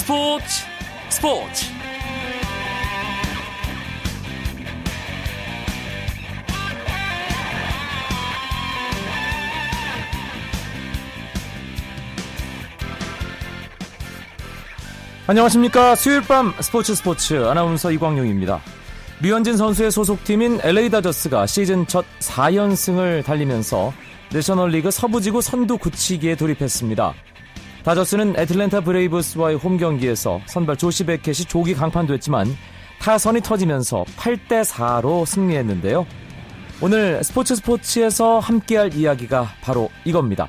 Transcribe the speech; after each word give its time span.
스포츠 0.00 0.44
스포츠. 1.10 1.66
안녕하십니까. 15.26 15.94
수요일 15.94 16.22
밤 16.22 16.54
스포츠 16.60 16.94
스포츠. 16.94 17.44
아나운서 17.44 17.92
이광용입니다. 17.92 18.62
류현진 19.20 19.58
선수의 19.58 19.90
소속팀인 19.90 20.60
LA 20.62 20.88
다저스가 20.88 21.46
시즌 21.46 21.86
첫 21.86 22.06
4연승을 22.20 23.22
달리면서 23.22 23.92
내셔널리그 24.32 24.90
서부지구 24.90 25.42
선두 25.42 25.76
굳히기에 25.76 26.36
돌입했습니다. 26.36 27.14
다저스는 27.84 28.34
애틀랜타 28.36 28.82
브레이브스와의 28.82 29.56
홈 29.56 29.78
경기에서 29.78 30.40
선발 30.46 30.76
조시 30.76 31.06
베켓이 31.06 31.46
조기 31.48 31.74
강판됐지만 31.74 32.54
타선이 33.00 33.40
터지면서 33.40 34.04
8대 34.16 34.62
4로 34.64 35.24
승리했는데요. 35.24 36.06
오늘 36.82 37.24
스포츠 37.24 37.56
스포츠에서 37.56 38.38
함께할 38.38 38.94
이야기가 38.94 39.48
바로 39.62 39.90
이겁니다. 40.04 40.48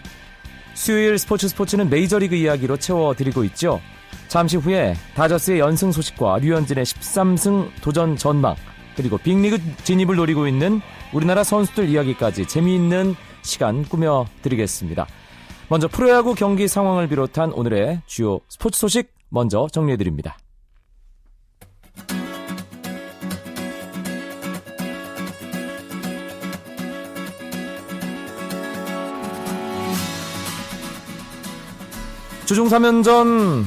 수요일 0.73 1.17
스포츠 1.17 1.48
스포츠는 1.48 1.90
메이저리그 1.90 2.35
이야기로 2.35 2.77
채워드리고 2.77 3.45
있죠. 3.45 3.79
잠시 4.27 4.57
후에 4.57 4.95
다저스의 5.16 5.59
연승 5.59 5.91
소식과 5.91 6.40
류현진의 6.40 6.85
13승 6.85 7.70
도전 7.82 8.18
전망 8.18 8.55
그리고 8.95 9.18
빅리그 9.18 9.57
진입을 9.84 10.16
노리고 10.18 10.48
있는 10.48 10.82
우리나라 11.13 11.43
선수들 11.43 11.88
이야기까지 11.88 12.45
재미있는 12.45 13.16
시간 13.41 13.84
꾸며드리겠습니다. 13.84 15.07
먼저 15.71 15.87
프로야구 15.87 16.35
경기 16.35 16.68
상황을 16.68 17.07
비롯한 17.07 17.54
오늘의 17.54 18.01
주요 18.05 18.41
스포츠 18.49 18.77
소식 18.77 19.13
먼저 19.29 19.70
정리해드립니다. 19.71 20.37
주중 32.46 32.68
3연전 32.68 33.63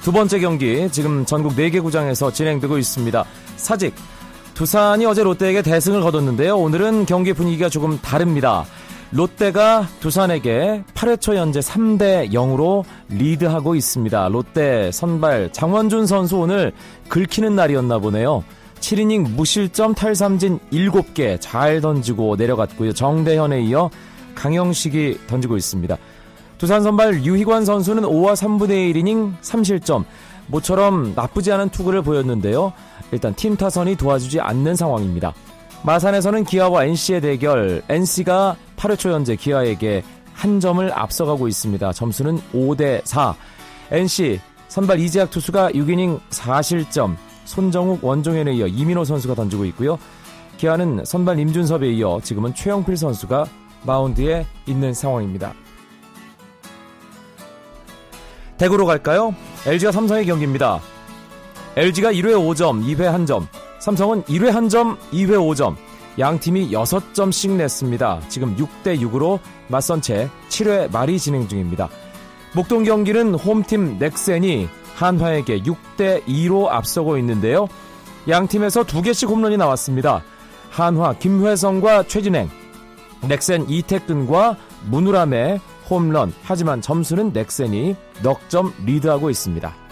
두 0.00 0.12
번째 0.12 0.38
경기 0.38 0.88
지금 0.90 1.26
전국 1.26 1.54
4개 1.54 1.82
구장에서 1.82 2.32
진행되고 2.32 2.78
있습니다. 2.78 3.26
사직 3.56 3.94
두산이 4.54 5.04
어제 5.04 5.22
롯데에게 5.22 5.60
대승을 5.60 6.00
거뒀는데요. 6.00 6.56
오늘은 6.56 7.04
경기 7.04 7.34
분위기가 7.34 7.68
조금 7.68 8.00
다릅니다. 8.00 8.64
롯데가 9.16 9.88
두산에게 10.00 10.84
8회 10.92 11.18
초 11.18 11.34
현재 11.34 11.60
3대 11.60 12.32
0으로 12.32 12.84
리드하고 13.08 13.74
있습니다. 13.74 14.28
롯데 14.28 14.92
선발 14.92 15.52
장원준 15.52 16.06
선수 16.06 16.36
오늘 16.36 16.72
긁히는 17.08 17.56
날이었나 17.56 17.98
보네요. 17.98 18.44
7이닝 18.80 19.30
무실점 19.30 19.94
탈삼진 19.94 20.58
7개 20.70 21.38
잘 21.40 21.80
던지고 21.80 22.36
내려갔고요. 22.36 22.92
정대현에 22.92 23.62
이어 23.62 23.88
강영식이 24.34 25.20
던지고 25.26 25.56
있습니다. 25.56 25.96
두산 26.58 26.82
선발 26.82 27.24
유희관 27.24 27.64
선수는 27.64 28.02
5와 28.02 28.34
3분의 28.34 28.94
1이닝 28.94 29.40
3실점. 29.40 30.04
모처럼 30.48 31.14
나쁘지 31.16 31.52
않은 31.52 31.70
투구를 31.70 32.02
보였는데요. 32.02 32.74
일단 33.12 33.34
팀 33.34 33.56
타선이 33.56 33.96
도와주지 33.96 34.40
않는 34.40 34.76
상황입니다. 34.76 35.32
마산에서는 35.86 36.42
기아와 36.42 36.84
NC의 36.86 37.20
대결, 37.20 37.80
NC가 37.88 38.56
8회 38.76 38.98
초 38.98 39.12
현재 39.12 39.36
기아에게 39.36 40.02
한 40.34 40.58
점을 40.58 40.92
앞서가고 40.92 41.46
있습니다. 41.46 41.92
점수는 41.92 42.40
5대 42.52 43.02
4. 43.04 43.36
NC 43.92 44.40
선발 44.66 44.98
이재학 44.98 45.30
투수가 45.30 45.70
6이닝 45.70 46.18
4실점, 46.28 47.14
손정욱 47.44 48.04
원종현에 48.04 48.54
이어 48.54 48.66
이민호 48.66 49.04
선수가 49.04 49.36
던지고 49.36 49.64
있고요. 49.66 49.96
기아는 50.56 51.04
선발 51.04 51.38
임준섭에 51.38 51.88
이어 51.92 52.18
지금은 52.20 52.52
최영필 52.52 52.96
선수가 52.96 53.46
마운드에 53.84 54.44
있는 54.66 54.92
상황입니다. 54.92 55.54
대구로 58.58 58.86
갈까요? 58.86 59.36
LG가 59.64 59.92
삼성의 59.92 60.26
경기입니다. 60.26 60.80
LG가 61.76 62.10
1회 62.10 62.32
5점, 62.32 62.82
2회 62.84 63.24
1점, 63.24 63.46
삼성은 63.86 64.24
1회 64.24 64.50
1점, 64.50 64.98
2회 65.12 65.30
5점, 65.30 65.76
양 66.18 66.40
팀이 66.40 66.72
6점씩 66.72 67.52
냈습니다. 67.52 68.22
지금 68.28 68.56
6대 68.56 69.00
6으로 69.00 69.38
맞선 69.68 70.00
채 70.00 70.28
7회 70.48 70.90
말이 70.90 71.20
진행 71.20 71.46
중입니다. 71.46 71.88
목동 72.52 72.82
경기는 72.82 73.36
홈팀 73.36 73.98
넥센이 74.00 74.68
한화에게 74.96 75.60
6대 75.60 76.24
2로 76.24 76.66
앞서고 76.66 77.16
있는데요. 77.18 77.68
양 78.28 78.48
팀에서 78.48 78.82
두 78.82 79.02
개씩 79.02 79.28
홈런이 79.28 79.56
나왔습니다. 79.56 80.24
한화 80.70 81.12
김회성과 81.12 82.08
최진행, 82.08 82.50
넥센 83.28 83.70
이태근과 83.70 84.56
문우람의 84.86 85.60
홈런. 85.88 86.32
하지만 86.42 86.80
점수는 86.80 87.32
넥센이 87.32 87.94
넉 88.24 88.48
점 88.48 88.74
리드하고 88.84 89.30
있습니다. 89.30 89.85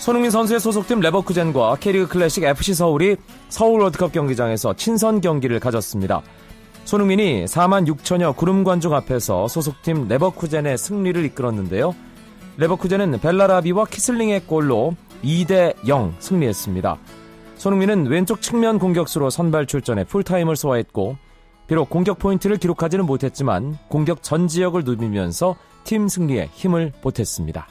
손흥민 0.00 0.30
선수의 0.30 0.60
소속팀 0.60 1.00
레버쿠젠과 1.00 1.76
K리그 1.78 2.08
클래식 2.08 2.42
FC 2.42 2.72
서울이 2.72 3.16
서울 3.50 3.82
월드컵 3.82 4.12
경기장에서 4.12 4.72
친선 4.72 5.20
경기를 5.20 5.60
가졌습니다. 5.60 6.22
손흥민이 6.86 7.44
4만 7.44 7.86
6천여 7.86 8.34
구름 8.34 8.64
관중 8.64 8.94
앞에서 8.94 9.46
소속팀 9.46 10.08
레버쿠젠의 10.08 10.78
승리를 10.78 11.22
이끌었는데요. 11.26 11.94
레버쿠젠은 12.56 13.20
벨라라비와 13.20 13.84
키슬링의 13.84 14.46
골로 14.46 14.96
2대 15.22 15.74
0 15.86 16.14
승리했습니다. 16.18 16.96
손흥민은 17.56 18.06
왼쪽 18.06 18.40
측면 18.40 18.78
공격수로 18.78 19.28
선발 19.28 19.66
출전해 19.66 20.04
풀타임을 20.04 20.56
소화했고 20.56 21.18
비록 21.66 21.90
공격 21.90 22.18
포인트를 22.18 22.56
기록하지는 22.56 23.04
못했지만 23.04 23.76
공격 23.88 24.22
전 24.22 24.48
지역을 24.48 24.82
누비면서 24.84 25.56
팀 25.84 26.08
승리에 26.08 26.48
힘을 26.54 26.90
보탰습니다. 27.02 27.66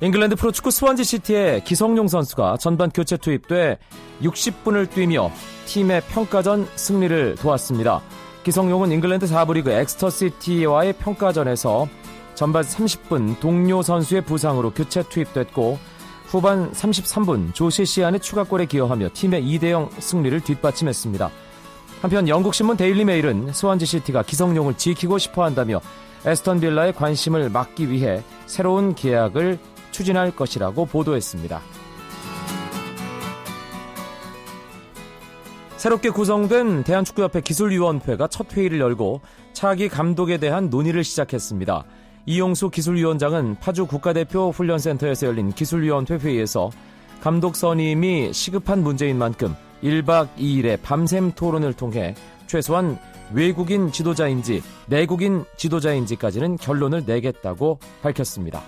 잉글랜드 0.00 0.36
프로축구 0.36 0.70
스완지 0.70 1.04
시티의 1.04 1.62
기성용 1.64 2.08
선수가 2.08 2.56
전반 2.58 2.90
교체 2.90 3.16
투입돼 3.16 3.78
60분을 4.22 4.90
뛰며 4.90 5.30
팀의 5.66 6.02
평가전 6.08 6.66
승리를 6.74 7.36
도왔습니다. 7.36 8.02
기성용은 8.42 8.90
잉글랜드 8.90 9.26
4부 9.26 9.54
리그 9.54 9.70
엑서터 9.70 10.10
시티와의 10.10 10.94
평가전에서 10.94 11.88
전반 12.34 12.64
30분 12.64 13.38
동료 13.38 13.82
선수의 13.82 14.22
부상으로 14.22 14.72
교체 14.72 15.04
투입됐고 15.04 15.78
후반 16.26 16.72
33분 16.72 17.54
조시 17.54 17.86
시한의 17.86 18.18
추가골에 18.18 18.66
기여하며 18.66 19.10
팀의 19.14 19.44
2대0 19.44 19.88
승리를 20.00 20.40
뒷받침했습니다. 20.40 21.30
한편 22.02 22.28
영국 22.28 22.52
신문 22.54 22.76
데일리 22.76 23.04
메일은 23.04 23.52
스완지 23.52 23.86
시티가 23.86 24.24
기성용을 24.24 24.74
지키고 24.74 25.18
싶어 25.18 25.44
한다며 25.44 25.80
애스턴 26.26 26.60
빌라의 26.60 26.92
관심을 26.94 27.50
막기 27.50 27.90
위해 27.90 28.22
새로운 28.46 28.94
계약을 28.94 29.58
추진할 29.94 30.34
것이라고 30.34 30.86
보도했습니다. 30.86 31.60
새롭게 35.76 36.10
구성된 36.10 36.82
대한축구협회 36.82 37.42
기술위원회가 37.42 38.26
첫 38.26 38.52
회의를 38.56 38.80
열고 38.80 39.20
차기 39.52 39.88
감독에 39.88 40.38
대한 40.38 40.68
논의를 40.68 41.04
시작했습니다. 41.04 41.84
이용수 42.26 42.70
기술위원장은 42.70 43.56
파주 43.60 43.86
국가대표 43.86 44.50
훈련센터에서 44.50 45.28
열린 45.28 45.52
기술위원회 45.52 46.16
회의에서 46.16 46.70
감독 47.20 47.54
선임이 47.54 48.32
시급한 48.32 48.82
문제인 48.82 49.16
만큼 49.16 49.54
1박 49.84 50.28
2일의 50.36 50.82
밤샘 50.82 51.32
토론을 51.32 51.74
통해 51.74 52.14
최소한 52.48 52.98
외국인 53.32 53.92
지도자인지 53.92 54.62
내국인 54.86 55.44
지도자인지까지는 55.56 56.56
결론을 56.56 57.04
내겠다고 57.06 57.78
밝혔습니다. 58.02 58.62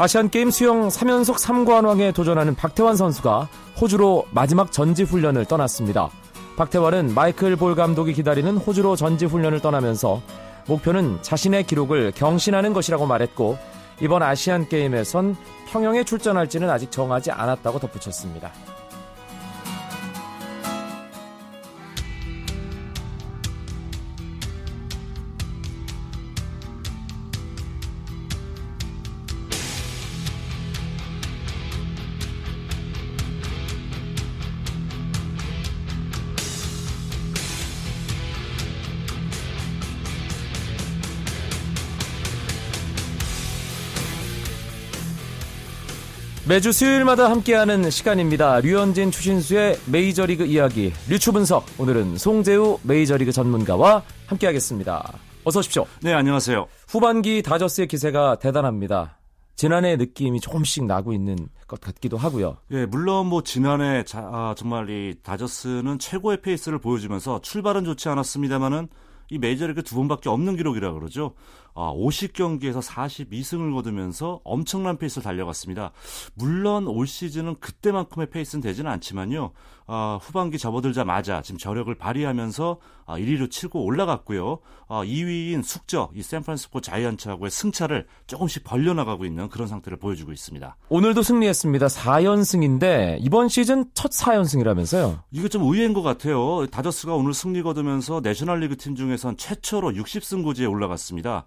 아시안게임 0.00 0.50
수영 0.50 0.88
3연속 0.88 1.34
3관왕에 1.34 2.14
도전하는 2.14 2.54
박태환 2.54 2.96
선수가 2.96 3.50
호주로 3.78 4.24
마지막 4.30 4.72
전지훈련을 4.72 5.44
떠났습니다. 5.44 6.08
박태환은 6.56 7.12
마이클 7.12 7.54
볼 7.56 7.74
감독이 7.74 8.14
기다리는 8.14 8.56
호주로 8.56 8.96
전지훈련을 8.96 9.60
떠나면서 9.60 10.22
목표는 10.68 11.18
자신의 11.20 11.64
기록을 11.64 12.12
경신하는 12.12 12.72
것이라고 12.72 13.04
말했고 13.04 13.58
이번 14.00 14.22
아시안게임에선 14.22 15.36
평영에 15.68 16.04
출전할지는 16.04 16.70
아직 16.70 16.90
정하지 16.90 17.30
않았다고 17.32 17.78
덧붙였습니다. 17.78 18.50
매주 46.50 46.72
수요일마다 46.72 47.30
함께하는 47.30 47.90
시간입니다. 47.90 48.58
류현진 48.58 49.12
추신수의 49.12 49.78
메이저리그 49.86 50.46
이야기 50.46 50.92
류추 51.08 51.30
분석. 51.30 51.64
오늘은 51.78 52.18
송재우 52.18 52.80
메이저리그 52.82 53.30
전문가와 53.30 54.02
함께하겠습니다. 54.26 55.12
어서 55.44 55.60
오십시오. 55.60 55.86
네, 56.02 56.12
안녕하세요. 56.12 56.66
후반기 56.88 57.42
다저스의 57.42 57.86
기세가 57.86 58.40
대단합니다. 58.40 59.20
지난해 59.54 59.94
느낌이 59.94 60.40
조금씩 60.40 60.86
나고 60.86 61.12
있는 61.12 61.36
것 61.68 61.80
같기도 61.80 62.16
하고요. 62.16 62.56
예, 62.72 62.84
물론 62.84 63.28
뭐 63.28 63.44
지난해 63.44 64.02
자, 64.02 64.18
아, 64.18 64.54
정말 64.58 64.90
이 64.90 65.14
다저스는 65.22 66.00
최고의 66.00 66.42
페이스를 66.42 66.80
보여주면서 66.80 67.42
출발은 67.42 67.84
좋지 67.84 68.08
않았습니다만은 68.08 68.88
이 69.30 69.38
메이저리그 69.38 69.84
두 69.84 69.94
번밖에 69.94 70.28
없는 70.28 70.56
기록이라 70.56 70.94
그러죠. 70.94 71.34
아, 71.74 71.92
50경기에서 71.92 72.82
42승을 72.82 73.74
거두면서 73.74 74.40
엄청난 74.44 74.98
페이스를 74.98 75.22
달려갔습니다. 75.22 75.92
물론 76.34 76.86
올 76.86 77.06
시즌은 77.06 77.56
그때만큼의 77.60 78.30
페이스는 78.30 78.62
되지는 78.62 78.90
않지만요. 78.90 79.52
아, 79.92 80.18
후반기 80.22 80.56
접어들자마자 80.56 81.42
지금 81.42 81.58
저력을 81.58 81.92
발휘하면서 81.96 82.78
아, 83.06 83.18
1위로 83.18 83.50
치고 83.50 83.84
올라갔고요. 83.84 84.60
아, 84.88 85.02
2위인 85.04 85.64
숙저 85.64 86.10
이 86.14 86.22
샌프란시스코 86.22 86.80
자이언츠하고의 86.80 87.50
승차를 87.50 88.06
조금씩 88.28 88.62
벌려나가고 88.62 89.24
있는 89.24 89.48
그런 89.48 89.66
상태를 89.66 89.98
보여주고 89.98 90.32
있습니다. 90.32 90.76
오늘도 90.90 91.22
승리했습니다. 91.22 91.86
4연승인데 91.88 93.18
이번 93.20 93.48
시즌 93.48 93.86
첫 93.94 94.12
4연승이라면서요? 94.12 95.22
이게 95.32 95.48
좀 95.48 95.62
의외인 95.62 95.92
것 95.92 96.02
같아요. 96.02 96.66
다저스가 96.68 97.14
오늘 97.14 97.34
승리 97.34 97.62
거두면서 97.62 98.20
내셔널리그 98.22 98.76
팀 98.76 98.94
중에선 98.94 99.36
최초로 99.38 99.92
60승 99.92 100.44
고지에 100.44 100.66
올라갔습니다. 100.66 101.46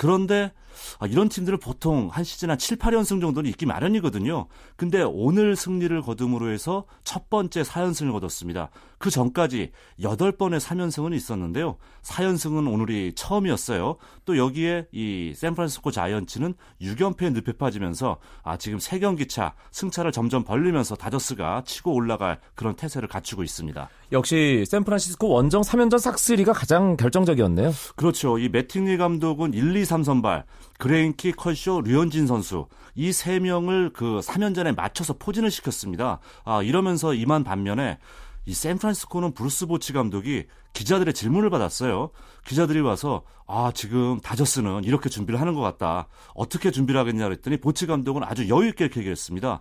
그런데 0.00 0.50
아, 0.98 1.06
이런 1.06 1.28
팀들은 1.28 1.58
보통 1.58 2.08
한 2.10 2.24
시즌 2.24 2.48
한 2.48 2.56
7, 2.56 2.78
8연승 2.78 3.20
정도는 3.20 3.50
있기 3.50 3.66
마련이거든요. 3.66 4.46
근데 4.76 5.02
오늘 5.02 5.56
승리를 5.56 6.00
거둠으로 6.00 6.50
해서 6.50 6.86
첫 7.04 7.28
번째 7.28 7.60
4연승을 7.60 8.12
거뒀습니다. 8.12 8.70
그 8.98 9.10
전까지 9.10 9.72
8번의 10.00 10.60
3연승은 10.60 11.14
있었는데요. 11.14 11.76
4연승은 12.02 12.70
오늘이 12.70 13.12
처음이었어요. 13.14 13.96
또 14.24 14.36
여기에 14.36 14.88
이 14.92 15.32
샌프란시스코 15.34 15.90
자이언츠는 15.90 16.54
6연패에 16.82 17.32
늪에 17.32 17.52
빠지면서 17.52 18.18
아 18.42 18.56
지금 18.58 18.78
3경기 18.78 19.28
차 19.28 19.54
승차를 19.72 20.12
점점 20.12 20.44
벌리면서 20.44 20.96
다저스가 20.96 21.62
치고 21.64 21.94
올라갈 21.94 22.40
그런 22.54 22.76
태세를 22.76 23.08
갖추고 23.08 23.42
있습니다. 23.42 23.88
역시 24.12 24.64
샌프란시스코 24.66 25.28
원정 25.28 25.62
3연전 25.62 25.98
싹쓸이가 25.98 26.52
가장 26.52 26.96
결정적이었네요. 26.96 27.72
그렇죠. 27.96 28.38
이 28.38 28.48
매팅리 28.50 28.98
감독은 28.98 29.54
1, 29.54 29.76
2, 29.76 29.84
3 29.90 30.04
선발, 30.04 30.44
그레인키, 30.78 31.32
커쇼, 31.32 31.82
류현진 31.82 32.26
선수 32.28 32.66
이 32.94 33.12
세 33.12 33.38
명을 33.40 33.90
그 33.92 34.20
3연전에 34.22 34.74
맞춰서 34.76 35.14
포진을 35.14 35.50
시켰습니다. 35.50 36.20
아, 36.44 36.62
이러면서 36.62 37.12
이만 37.12 37.44
반면에 37.44 37.98
이 38.46 38.54
샌프란시스코는 38.54 39.34
브루스 39.34 39.66
보치 39.66 39.92
감독이 39.92 40.46
기자들의 40.72 41.12
질문을 41.12 41.50
받았어요. 41.50 42.10
기자들이 42.46 42.80
와서 42.80 43.22
아 43.46 43.72
지금 43.74 44.20
다저스는 44.20 44.84
이렇게 44.84 45.08
준비를 45.08 45.40
하는 45.40 45.54
것 45.54 45.60
같다. 45.60 46.06
어떻게 46.34 46.70
준비를 46.70 47.00
하겠냐 47.00 47.24
그랬더니 47.24 47.56
보치 47.58 47.86
감독은 47.86 48.22
아주 48.24 48.48
여유 48.48 48.68
있게 48.68 48.84
이렇게 48.84 49.00
얘기했습니다. 49.00 49.60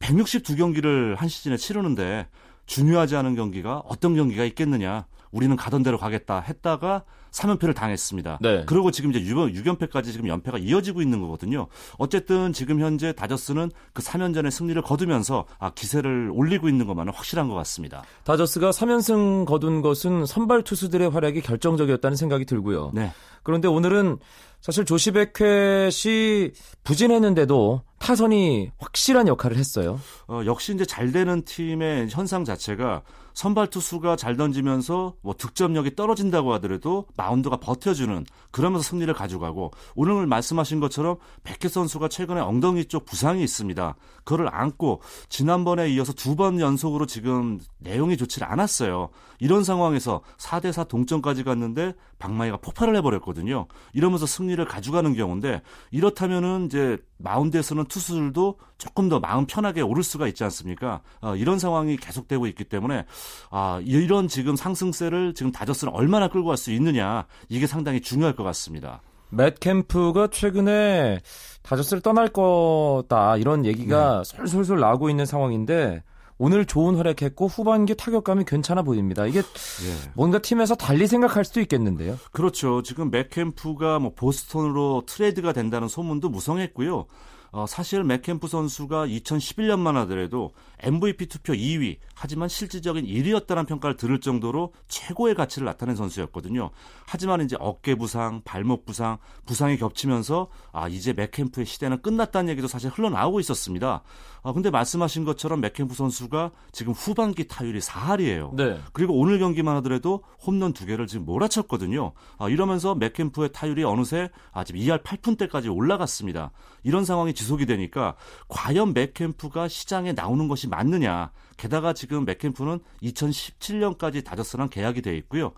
162경기를 0.00 1.16
한 1.16 1.28
시즌에 1.28 1.56
치르는데 1.56 2.28
중요하지 2.66 3.16
않은 3.16 3.36
경기가 3.36 3.82
어떤 3.86 4.14
경기가 4.16 4.44
있겠느냐. 4.44 5.06
우리는 5.30 5.54
가던 5.54 5.82
대로 5.82 5.98
가겠다 5.98 6.40
했다가 6.40 7.04
3연패를 7.36 7.74
당했습니다. 7.74 8.38
네. 8.40 8.64
그리고 8.66 8.90
지금 8.90 9.12
이제 9.12 9.20
6연패까지 9.20 10.12
지금 10.12 10.28
연패가 10.28 10.58
이어지고 10.58 11.02
있는 11.02 11.20
거거든요. 11.20 11.66
어쨌든 11.98 12.52
지금 12.52 12.80
현재 12.80 13.12
다저스는 13.12 13.70
그 13.92 14.02
3연전의 14.02 14.50
승리를 14.50 14.80
거두면서 14.82 15.44
아, 15.58 15.70
기세를 15.70 16.30
올리고 16.32 16.68
있는 16.68 16.86
것만은 16.86 17.12
확실한 17.12 17.48
것 17.48 17.54
같습니다. 17.54 18.02
다저스가 18.24 18.70
3연승 18.70 19.44
거둔 19.44 19.82
것은 19.82 20.26
선발 20.26 20.62
투수들의 20.62 21.10
활약이 21.10 21.42
결정적이었다는 21.42 22.16
생각이 22.16 22.44
들고요. 22.46 22.92
네. 22.94 23.12
그런데 23.42 23.68
오늘은 23.68 24.18
사실 24.60 24.84
조시 24.84 25.12
베켓이 25.12 26.50
부진했는데도 26.82 27.82
타선이 27.98 28.72
확실한 28.78 29.28
역할을 29.28 29.56
했어요. 29.56 30.00
어, 30.26 30.42
역시 30.46 30.74
이제 30.74 30.84
잘 30.84 31.12
되는 31.12 31.42
팀의 31.44 32.08
현상 32.10 32.44
자체가 32.44 33.02
선발 33.36 33.66
투수가 33.66 34.16
잘 34.16 34.38
던지면서 34.38 35.16
뭐 35.20 35.34
득점력이 35.36 35.94
떨어진다고 35.94 36.54
하더라도 36.54 37.04
마운드가 37.18 37.58
버텨주는 37.58 38.24
그러면서 38.50 38.82
승리를 38.82 39.12
가져가고 39.12 39.72
오늘 39.94 40.26
말씀하신 40.26 40.80
것처럼 40.80 41.18
백혜 41.44 41.68
선수가 41.68 42.08
최근에 42.08 42.40
엉덩이 42.40 42.86
쪽 42.86 43.04
부상이 43.04 43.44
있습니다. 43.44 43.94
그거를 44.24 44.48
안고 44.52 45.02
지난번에 45.28 45.90
이어서 45.90 46.12
두 46.14 46.36
번 46.36 46.60
연속으로 46.60 47.06
지금 47.06 47.58
내용이 47.78 48.16
좋지 48.18 48.42
않았어요. 48.44 49.08
이런 49.38 49.64
상황에서 49.64 50.20
4대4 50.38 50.88
동점까지 50.88 51.44
갔는데 51.44 51.94
박마이가 52.18 52.58
폭발을 52.58 52.96
해버렸거든요. 52.96 53.66
이러면서 53.92 54.26
승리를 54.26 54.62
가져가는 54.64 55.14
경우인데 55.14 55.62
이렇다면은 55.92 56.66
이제 56.66 56.98
마운드에서는 57.18 57.84
투수들도 57.86 58.58
조금 58.76 59.08
더 59.08 59.20
마음 59.20 59.46
편하게 59.46 59.80
오를 59.80 60.02
수가 60.02 60.26
있지 60.28 60.44
않습니까? 60.44 61.00
어, 61.22 61.34
이런 61.36 61.58
상황이 61.58 61.96
계속되고 61.96 62.46
있기 62.48 62.64
때문에 62.64 63.06
아, 63.50 63.80
이런 63.84 64.28
지금 64.28 64.56
상승세를 64.56 65.34
지금 65.34 65.52
다저스는 65.52 65.92
얼마나 65.94 66.28
끌고 66.28 66.48
갈 66.48 66.56
수 66.56 66.72
있느냐 66.72 67.26
이게 67.50 67.66
상당히 67.66 68.00
중요할 68.00 68.34
것 68.34 68.42
같습니다. 68.44 69.02
맷 69.28 69.60
캠프가 69.60 70.28
최근에 70.28 71.20
다저스를 71.62 72.00
떠날 72.00 72.28
거다 72.28 73.36
이런 73.36 73.66
얘기가 73.66 74.22
네. 74.24 74.36
솔솔솔 74.36 74.80
나오고 74.80 75.10
있는 75.10 75.26
상황인데 75.26 76.02
오늘 76.38 76.66
좋은 76.66 76.96
활약했고 76.96 77.46
후반기 77.46 77.94
타격감이 77.94 78.44
괜찮아 78.46 78.82
보입니다. 78.82 79.26
이게 79.26 79.38
예. 79.38 80.10
뭔가 80.14 80.38
팀에서 80.38 80.74
달리 80.74 81.06
생각할 81.06 81.44
수도 81.44 81.60
있겠는데요. 81.60 82.18
그렇죠. 82.32 82.82
지금 82.82 83.10
맷 83.10 83.37
캠프가 83.37 83.98
뭐 83.98 84.12
보스턴으로 84.14 85.04
트레이드가 85.06 85.52
된다는 85.52 85.88
소문도 85.88 86.28
무성했고요. 86.28 87.06
어, 87.52 87.64
사실 87.66 88.04
맷 88.04 88.20
캠프 88.20 88.48
선수가 88.48 89.06
2011년만 89.06 89.94
하더라도 89.94 90.52
MVP 90.80 91.26
투표 91.26 91.52
2위, 91.52 91.96
하지만 92.14 92.48
실질적인 92.48 93.04
1위였다는 93.06 93.66
평가를 93.66 93.96
들을 93.96 94.20
정도로 94.20 94.72
최고의 94.88 95.34
가치를 95.34 95.64
나타낸 95.66 95.96
선수였거든요. 95.96 96.70
하지만 97.06 97.42
이제 97.42 97.56
어깨 97.60 97.94
부상, 97.94 98.42
발목 98.44 98.84
부상, 98.84 99.18
부상이 99.46 99.76
겹치면서 99.76 100.48
아, 100.72 100.88
이제 100.88 101.12
맷 101.12 101.29
캠프의 101.29 101.66
시대는 101.66 102.02
끝났다는 102.02 102.50
얘기도 102.50 102.68
사실 102.68 102.90
흘러나오고 102.90 103.40
있었습니다. 103.40 104.02
아, 104.42 104.52
근데 104.52 104.70
말씀하신 104.70 105.24
것처럼 105.24 105.60
맷 105.60 105.72
캠프 105.72 105.94
선수가 105.94 106.52
지금 106.72 106.92
후반기 106.92 107.48
타율이 107.48 107.80
4할이에요. 107.80 108.54
네. 108.54 108.78
그리고 108.92 109.18
오늘 109.18 109.38
경기만 109.38 109.74
하더라도 109.76 110.22
홈런 110.46 110.72
두 110.72 110.86
개를 110.86 111.06
지금 111.06 111.26
몰아쳤거든요. 111.26 112.12
아, 112.38 112.48
이러면서 112.48 112.94
맥캠프의 112.94 113.50
타율이 113.52 113.82
어느새 113.84 114.30
아, 114.52 114.62
지금 114.62 114.80
2할 114.80 115.02
8푼대까지 115.02 115.74
올라갔습니다. 115.74 116.52
이런 116.84 117.04
상황이 117.04 117.34
지속이 117.34 117.66
되니까 117.66 118.14
과연 118.48 118.94
맥캠프가 118.94 119.66
시장에 119.68 120.12
나오는 120.12 120.46
것이 120.46 120.65
맞느냐. 120.68 121.30
게다가 121.56 121.92
지금 121.92 122.24
맥캠프는 122.24 122.80
2017년까지 123.02 124.24
다저스랑 124.24 124.68
계약이 124.68 125.02
돼 125.02 125.16
있고요. 125.18 125.52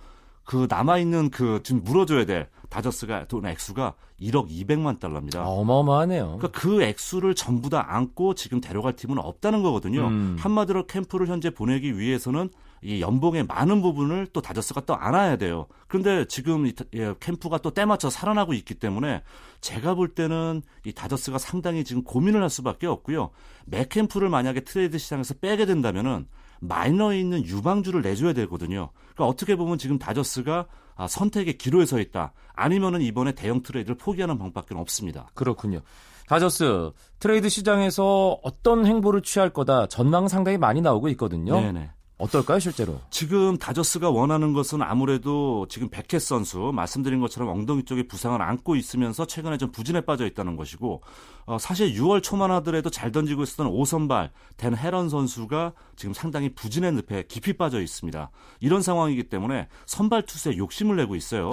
그 0.45 0.67
남아있는 0.69 1.29
그 1.31 1.61
지금 1.63 1.83
물어줘야 1.85 2.25
될 2.25 2.49
다저스가 2.71 3.27
돈 3.27 3.45
액수가 3.45 3.95
1억 4.21 4.49
200만 4.49 4.99
달러입니다. 4.99 5.41
아, 5.41 5.45
어마어마하네요. 5.47 6.39
그러니까 6.39 6.49
그 6.49 6.83
액수를 6.83 7.35
전부 7.35 7.69
다 7.69 7.85
안고 7.95 8.35
지금 8.35 8.61
데려갈 8.61 8.97
팀은 8.97 9.19
없다는 9.19 9.63
거거든요. 9.63 10.07
음. 10.09 10.37
한마디로 10.41 10.87
캠프를 10.87 11.29
현재 11.29 11.51
보내기 11.51 11.99
위해서는 11.99 12.49
이 12.83 13.01
연봉의 13.01 13.45
많은 13.45 13.83
부분을 13.83 14.29
또 14.33 14.41
다저스가 14.41 14.83
또 14.83 14.95
안아야 14.95 15.37
돼요. 15.37 15.67
그런데 15.89 16.27
지금 16.27 16.67
이 16.67 16.73
예, 16.95 17.15
캠프가 17.21 17.59
또 17.59 17.71
때맞춰 17.71 18.11
살아나고 18.11 18.53
있기 18.55 18.75
때문에 18.75 19.23
제가 19.61 19.95
볼 19.95 20.09
때는 20.15 20.63
이 20.85 20.93
다저스가 20.93 21.39
상당히 21.39 21.85
지금 21.85 22.05
고민을 22.05 22.43
할 22.43 22.51
수밖에 22.51 22.87
없고요. 22.87 23.31
맷 23.67 23.83
캠프를 23.83 24.29
만약에 24.29 24.61
트레이드 24.61 24.99
시장에서 24.99 25.35
빼게 25.35 25.67
된다면은 25.67 26.27
마이너에 26.61 27.21
있는 27.21 27.45
유망주를 27.45 28.03
내줘야 28.03 28.33
되거든요. 28.33 28.91
그러니까 29.15 29.27
어떻게 29.27 29.57
보면 29.57 29.79
지금 29.79 29.99
다저스가 29.99 30.67
아, 30.97 31.07
선택의 31.07 31.59
기로에 31.59 31.87
서 31.87 32.01
있다. 32.01 32.33
아니면은 32.55 33.01
이번에 33.03 33.33
대형 33.33 33.63
트레이드를 33.63 33.97
포기하는 33.97 34.37
방법밖에 34.37 34.75
없습니다. 34.75 35.29
그렇군요. 35.35 35.81
다저스 36.27 36.91
트레이드 37.21 37.49
시장에서 37.49 38.39
어떤 38.43 38.85
행보를 38.85 39.23
취할 39.23 39.51
거다 39.51 39.87
전망 39.87 40.29
상당히 40.29 40.59
많이 40.59 40.81
나오고 40.81 41.09
있거든요. 41.11 41.59
네네. 41.61 41.91
어떨까요, 42.19 42.59
실제로? 42.59 43.01
지금 43.11 43.57
다저스가 43.57 44.11
원하는 44.11 44.53
것은 44.53 44.83
아무래도 44.83 45.67
지금 45.69 45.89
베켓 45.89 46.21
선수 46.21 46.73
말씀드린 46.75 47.21
것처럼 47.21 47.49
엉덩이 47.49 47.85
쪽에 47.85 48.09
부상을 48.09 48.41
안고 48.43 48.75
있으면서 48.75 49.25
최근에 49.25 49.57
좀 49.57 49.71
부진에 49.71 50.01
빠져 50.01 50.27
있다는 50.27 50.57
것이고 50.57 51.01
어, 51.47 51.59
사실 51.59 51.95
6월 51.95 52.21
초만 52.23 52.51
하더라도 52.51 52.91
잘 52.91 53.13
던지고 53.13 53.45
있었던 53.45 53.69
오선발 53.69 54.33
댄 54.57 54.77
헤런 54.77 55.09
선수가 55.09 55.73
지금 55.95 56.13
상당히 56.13 56.53
부진의 56.55 56.93
늪에 56.93 57.25
깊이 57.29 57.53
빠져 57.53 57.81
있습니다. 57.81 58.31
이런 58.61 58.83
상황이기 58.83 59.29
때문에 59.29 59.69
선발 59.87 60.27
투수에 60.27 60.57
욕심을 60.57 60.97
내고 60.97 61.15
있어요. 61.15 61.51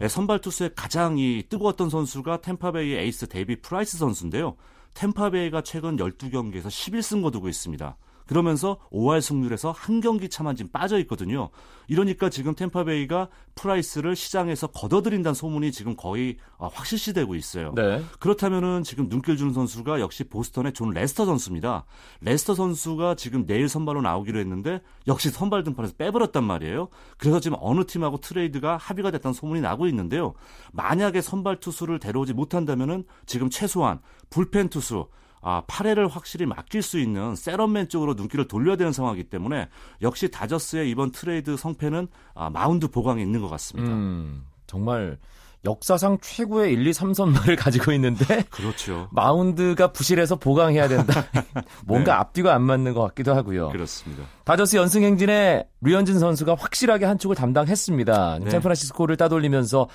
네, 0.00 0.08
선발 0.08 0.40
투수의 0.40 0.72
가장 0.74 1.16
이 1.16 1.44
뜨거웠던 1.48 1.90
선수가 1.90 2.40
탬파베이의 2.40 3.04
에이스 3.04 3.28
데이비드 3.28 3.60
프라이스 3.62 3.96
선수인데요. 3.96 4.56
탬파베이가 4.94 5.62
최근 5.62 5.96
12경기에서 5.96 6.66
11승 6.66 7.22
거두고 7.22 7.48
있습니다. 7.48 7.96
그러면서 8.28 8.78
5할 8.92 9.20
승률에서 9.22 9.72
한 9.72 10.00
경기 10.00 10.28
차만 10.28 10.54
지금 10.54 10.70
빠져 10.70 10.98
있거든요. 11.00 11.48
이러니까 11.88 12.28
지금 12.28 12.54
탬파베이가 12.54 13.28
프라이스를 13.54 14.14
시장에서 14.14 14.68
걷어들인다는 14.68 15.34
소문이 15.34 15.72
지금 15.72 15.96
거의 15.96 16.36
아, 16.58 16.68
확실시되고 16.70 17.34
있어요. 17.34 17.72
네. 17.74 18.02
그렇다면은 18.20 18.82
지금 18.84 19.08
눈길 19.08 19.36
주는 19.38 19.52
선수가 19.52 20.00
역시 20.00 20.24
보스턴의 20.24 20.74
존 20.74 20.90
레스터 20.90 21.24
선수입니다. 21.24 21.86
레스터 22.20 22.54
선수가 22.54 23.14
지금 23.14 23.46
내일 23.46 23.68
선발로 23.68 24.02
나오기로 24.02 24.38
했는데 24.38 24.82
역시 25.06 25.30
선발 25.30 25.64
등판에서 25.64 25.94
빼버렸단 25.96 26.44
말이에요. 26.44 26.88
그래서 27.16 27.40
지금 27.40 27.56
어느 27.60 27.84
팀하고 27.84 28.18
트레이드가 28.18 28.76
합의가 28.76 29.10
됐다는 29.10 29.32
소문이 29.32 29.62
나고 29.62 29.86
있는데요. 29.88 30.34
만약에 30.72 31.22
선발 31.22 31.60
투수를 31.60 31.98
데려오지 31.98 32.34
못한다면은 32.34 33.04
지금 33.24 33.48
최소한 33.48 34.00
불펜 34.28 34.68
투수 34.68 35.06
아, 35.40 35.62
8회를 35.66 36.10
확실히 36.10 36.46
맡길 36.46 36.82
수 36.82 36.98
있는 36.98 37.34
setup 37.36 37.69
man 37.69 37.88
쪽으로 37.88 38.14
눈길을 38.14 38.48
돌려야 38.48 38.76
되는 38.76 38.92
상황이기 38.92 39.28
때문에 39.30 39.68
역시 40.02 40.30
다저스의 40.30 40.90
이번 40.90 41.12
트레이드 41.12 41.56
성패는 41.56 42.08
아, 42.34 42.50
마운드 42.50 42.88
보강에 42.88 43.22
있는 43.22 43.40
것 43.40 43.48
같습니다. 43.48 43.90
음, 43.90 44.44
정말 44.66 45.18
역사상 45.64 46.18
최고의 46.22 46.72
1, 46.72 46.86
2, 46.86 46.90
3선발을 46.92 47.58
가지고 47.58 47.92
있는데 47.92 48.42
그렇죠. 48.50 49.08
마운드가 49.10 49.92
부실해서 49.92 50.36
보강해야 50.36 50.86
된다. 50.86 51.24
뭔가 51.84 52.12
네. 52.12 52.18
앞뒤가 52.20 52.54
안 52.54 52.62
맞는 52.62 52.94
것 52.94 53.02
같기도 53.02 53.34
하고요. 53.34 53.70
그렇습니다. 53.70 54.22
다저스 54.44 54.76
연승 54.76 55.02
행진에 55.02 55.66
류현진 55.80 56.18
선수가 56.20 56.54
확실하게 56.54 57.06
한 57.06 57.18
축을 57.18 57.34
담당했습니다. 57.34 58.38
네. 58.44 58.50
샌프란시스코를 58.50 59.16
따돌리면서 59.16 59.88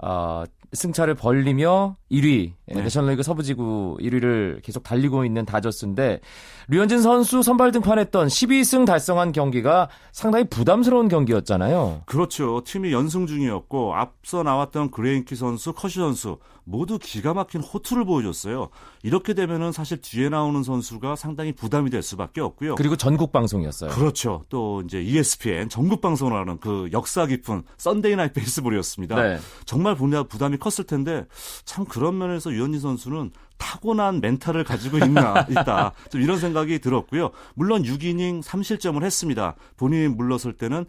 어, 0.00 0.44
승차를 0.72 1.14
벌리며 1.14 1.96
1위 2.10 2.52
네. 2.66 2.82
내셔널리그 2.82 3.22
서부지구 3.22 3.98
1위를 4.00 4.62
계속 4.62 4.82
달리고 4.82 5.24
있는 5.24 5.44
다저스인데 5.46 6.20
류현진 6.68 7.00
선수 7.00 7.42
선발 7.42 7.72
등판했던 7.72 8.28
12승 8.28 8.84
달성한 8.84 9.32
경기가 9.32 9.88
상당히 10.12 10.44
부담스러운 10.44 11.08
경기였잖아요. 11.08 12.02
그렇죠. 12.06 12.62
팀이 12.64 12.92
연승 12.92 13.26
중이었고 13.26 13.94
앞서 13.94 14.42
나왔던 14.42 14.90
그레인키 14.90 15.34
선수, 15.36 15.72
커쇼 15.72 15.98
선수 15.98 16.38
모두 16.64 16.98
기가 16.98 17.32
막힌 17.32 17.62
호투를 17.62 18.04
보여줬어요. 18.04 18.68
이렇게 19.02 19.32
되면은 19.32 19.72
사실 19.72 20.02
뒤에 20.02 20.28
나오는 20.28 20.62
선수가 20.62 21.16
상당히 21.16 21.52
부담이 21.52 21.88
될 21.88 22.02
수밖에 22.02 22.42
없고요. 22.42 22.74
그리고 22.74 22.94
전국 22.94 23.32
방송이었어요. 23.32 23.90
그렇죠. 23.92 24.44
또 24.50 24.82
이제 24.82 25.00
ESPN 25.00 25.70
전국 25.70 26.02
방송을 26.02 26.38
하는 26.38 26.58
그 26.60 26.90
역사 26.92 27.24
깊은 27.24 27.62
Sunday 27.78 28.16
Night 28.16 28.34
Baseball이었습니다. 28.34 29.22
네. 29.22 29.38
정말 29.64 29.94
부담이 29.94 30.57
컸을 30.58 30.86
텐데 30.86 31.26
참 31.64 31.84
그런 31.84 32.18
면에서 32.18 32.52
유현진 32.52 32.80
선수는 32.80 33.30
타고난 33.58 34.20
멘탈을 34.20 34.62
가지고 34.62 34.98
있나 34.98 35.44
있다. 35.50 35.92
좀 36.10 36.20
이런 36.22 36.38
생각이 36.38 36.78
들었고요. 36.78 37.30
물론 37.54 37.82
6이닝 37.82 38.40
3실점을 38.40 39.02
했습니다. 39.02 39.56
본인이 39.76 40.06
물렀을 40.06 40.52
때는 40.52 40.84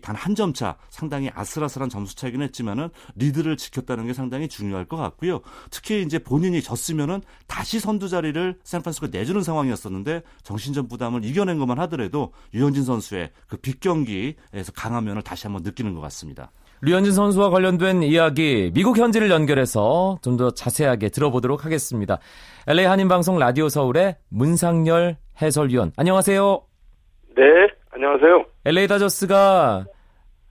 단한 0.00 0.34
점 0.34 0.54
차 0.54 0.76
상당히 0.88 1.30
아슬아슬한 1.34 1.88
점수 1.90 2.14
차이긴 2.16 2.40
했지만은 2.40 2.88
리드를 3.16 3.56
지켰다는 3.56 4.06
게 4.06 4.14
상당히 4.14 4.48
중요할 4.48 4.84
것 4.86 4.96
같고요. 4.96 5.40
특히 5.70 6.02
이제 6.02 6.18
본인이 6.18 6.62
졌으면은 6.62 7.20
다시 7.46 7.78
선두 7.80 8.08
자리를 8.08 8.58
샌프란시스코 8.62 9.08
내주는 9.08 9.42
상황이었었는데 9.42 10.22
정신적 10.44 10.88
부담을 10.88 11.24
이겨낸 11.24 11.58
것만 11.58 11.78
하더라도 11.80 12.32
유현진 12.54 12.84
선수의 12.84 13.32
그 13.48 13.56
빅경기에서 13.58 14.72
강한 14.74 15.04
면을 15.04 15.22
다시 15.22 15.46
한번 15.46 15.62
느끼는 15.62 15.92
것 15.94 16.00
같습니다. 16.02 16.52
류현진 16.84 17.12
선수와 17.12 17.50
관련된 17.50 18.02
이야기 18.02 18.70
미국 18.74 18.98
현지를 18.98 19.30
연결해서 19.30 20.18
좀 20.22 20.34
더 20.36 20.50
자세하게 20.50 21.10
들어보도록 21.10 21.64
하겠습니다. 21.64 22.18
LA 22.66 22.86
한인방송 22.86 23.38
라디오 23.38 23.68
서울의 23.68 24.16
문상열 24.30 25.16
해설위원 25.40 25.92
안녕하세요. 25.96 26.60
네, 27.36 27.42
안녕하세요. 27.92 28.44
LA 28.64 28.88
다저스가 28.88 29.86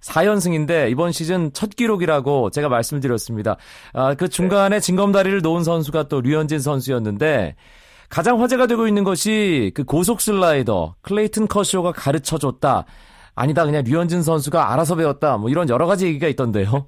4연승인데 0.01 0.89
이번 0.89 1.11
시즌 1.11 1.51
첫 1.53 1.69
기록이라고 1.75 2.49
제가 2.49 2.69
말씀드렸습니다. 2.69 3.57
아, 3.93 4.15
그 4.15 4.29
중간에 4.29 4.79
징검다리를 4.79 5.41
놓은 5.41 5.63
선수가 5.63 6.07
또 6.07 6.21
류현진 6.21 6.59
선수였는데 6.59 7.55
가장 8.09 8.41
화제가 8.41 8.67
되고 8.67 8.87
있는 8.87 9.03
것이 9.03 9.71
그 9.75 9.83
고속 9.83 10.21
슬라이더 10.21 10.95
클레이튼 11.01 11.47
커쇼가 11.47 11.91
가르쳐 11.91 12.37
줬다. 12.37 12.85
아니다 13.35 13.65
그냥 13.65 13.83
류현진 13.85 14.21
선수가 14.21 14.71
알아서 14.73 14.95
배웠다 14.95 15.37
뭐 15.37 15.49
이런 15.49 15.69
여러 15.69 15.85
가지 15.85 16.05
얘기가 16.07 16.27
있던데요. 16.27 16.87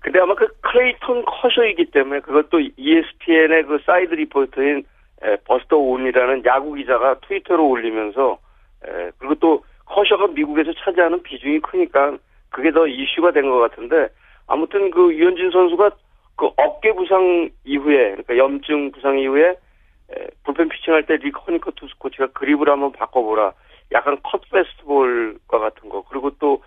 근데 0.00 0.18
아마 0.18 0.34
그 0.34 0.48
클레이턴 0.62 1.24
커셔이기 1.26 1.90
때문에 1.90 2.20
그것도 2.20 2.60
ESPN의 2.76 3.64
그 3.64 3.78
사이드 3.84 4.14
리포터인 4.14 4.84
에, 5.22 5.36
버스터 5.44 5.76
올니라는 5.76 6.44
야구 6.46 6.72
기자가 6.74 7.16
트위터로 7.26 7.68
올리면서 7.68 8.38
에, 8.86 9.10
그리고 9.18 9.34
또 9.34 9.64
커셔가 9.84 10.28
미국에서 10.28 10.72
차지하는 10.82 11.22
비중이 11.22 11.60
크니까 11.60 12.16
그게 12.48 12.70
더 12.72 12.86
이슈가 12.86 13.32
된 13.32 13.50
것 13.50 13.58
같은데 13.58 14.08
아무튼 14.46 14.90
그 14.90 15.12
류현진 15.14 15.50
선수가 15.50 15.90
그 16.36 16.46
어깨 16.56 16.94
부상 16.94 17.50
이후에 17.64 18.12
그러니까 18.12 18.38
염증 18.38 18.92
부상 18.92 19.18
이후에 19.18 19.50
에, 19.50 20.26
불펜 20.44 20.70
피칭할 20.70 21.04
때 21.04 21.18
릭 21.18 21.36
허니커 21.46 21.72
투수 21.72 21.94
코치가 21.98 22.28
그립을 22.28 22.70
한번 22.70 22.90
바꿔보라 22.92 23.52
약간 23.92 24.18
컷 24.22 24.40
패스트볼과 24.50 25.58
같은 25.58 25.88
거 25.88 26.02
그리고 26.08 26.30
또 26.38 26.62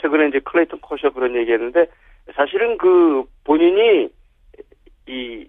최근에 0.00 0.28
이제 0.28 0.40
클레이턴 0.40 0.80
커셔 0.80 1.10
그런 1.10 1.34
얘기했는데 1.36 1.86
사실은 2.34 2.78
그 2.78 3.24
본인이 3.44 4.08
이 5.06 5.46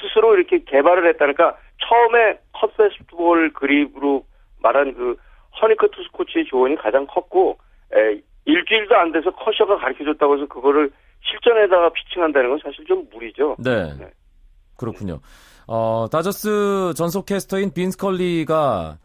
스스로 0.00 0.34
이렇게 0.34 0.62
개발을 0.64 1.08
했다니까 1.08 1.56
처음에 1.78 2.38
컷 2.52 2.76
패스트볼 2.76 3.52
그립으로 3.52 4.24
말한 4.62 4.94
그 4.94 5.16
허니커 5.60 5.88
투수 5.88 6.10
코치의 6.12 6.46
조언이 6.46 6.76
가장 6.76 7.06
컸고 7.06 7.58
에, 7.92 8.20
일주일도 8.44 8.96
안 8.96 9.12
돼서 9.12 9.30
커셔가 9.30 9.76
가르쳐줬다고 9.78 10.36
해서 10.36 10.46
그거를 10.46 10.90
실전에다가 11.22 11.90
피칭한다는 11.90 12.50
건 12.50 12.60
사실 12.62 12.84
좀 12.86 13.06
무리죠. 13.12 13.56
네. 13.58 13.94
네. 13.98 14.10
그렇군요. 14.76 15.20
어, 15.66 16.06
다저스 16.10 16.94
전속 16.96 17.26
캐스터인 17.26 17.72
빈 17.74 17.90
스컬리가 17.90 18.98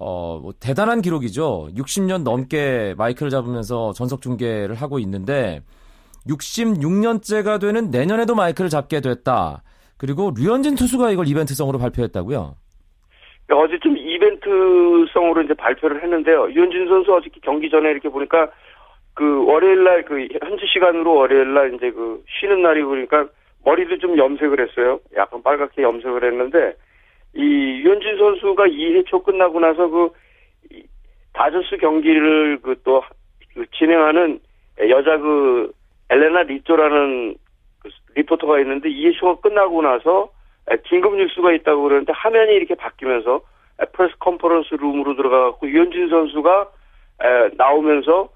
어, 0.00 0.38
뭐 0.40 0.52
대단한 0.60 1.02
기록이죠. 1.02 1.68
60년 1.74 2.22
넘게 2.22 2.94
마이크를 2.96 3.30
잡으면서 3.30 3.92
전석 3.92 4.22
중계를 4.22 4.74
하고 4.74 4.98
있는데 5.00 5.60
66년째가 6.28 7.60
되는 7.60 7.90
내년에도 7.90 8.34
마이크를 8.34 8.70
잡게 8.70 9.00
됐다. 9.00 9.62
그리고 9.96 10.32
류현진 10.36 10.76
투수가 10.76 11.10
이걸 11.10 11.26
이벤트성으로 11.26 11.78
발표했다고요? 11.78 12.54
어제 13.50 13.78
좀 13.80 13.96
이벤트성으로 13.96 15.42
이제 15.42 15.54
발표를 15.54 16.02
했는데요. 16.02 16.50
유현진 16.52 16.86
선수 16.88 17.14
어저께 17.14 17.40
경기 17.42 17.70
전에 17.70 17.90
이렇게 17.90 18.08
보니까 18.08 18.50
그 19.14 19.44
월요일 19.46 19.82
날 19.82 20.04
그 20.04 20.28
현지 20.42 20.64
시간으로 20.72 21.14
월요일 21.14 21.54
날 21.54 21.74
이제 21.74 21.90
그 21.90 22.22
쉬는 22.38 22.62
날이 22.62 22.82
보니까 22.82 23.26
머리도 23.64 23.98
좀 23.98 24.16
염색을 24.16 24.60
했어요. 24.60 25.00
약간 25.16 25.42
빨갛게 25.42 25.82
염색을 25.82 26.24
했는데 26.24 26.74
이 27.38 27.42
유현진 27.42 28.18
선수가 28.18 28.64
2회 28.66 29.06
초 29.06 29.22
끝나고 29.22 29.60
나서 29.60 29.88
그 29.88 30.10
다저스 31.32 31.76
경기를 31.76 32.58
그또 32.60 33.02
그 33.54 33.64
진행하는 33.78 34.40
여자 34.88 35.16
그 35.18 35.72
엘레나 36.10 36.42
리토라는 36.42 37.36
그 37.80 37.88
리포터가 38.16 38.58
있는데 38.60 38.88
2회 38.88 39.16
초가 39.18 39.40
끝나고 39.40 39.82
나서 39.82 40.30
긴급 40.86 41.14
뉴스가 41.14 41.52
있다고 41.52 41.82
그러는데 41.84 42.12
화면이 42.12 42.54
이렇게 42.54 42.74
바뀌면서 42.74 43.40
press 43.92 44.16
conference 44.18 44.74
room으로 44.74 45.14
들어가갖고 45.14 45.68
류현진 45.68 46.08
선수가 46.08 46.70
나오면서 47.56 48.30